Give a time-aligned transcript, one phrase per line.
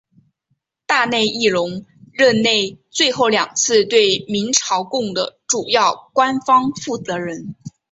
[0.87, 7.53] 大内义隆任内最后两次对明朝贡的主要官方负责人。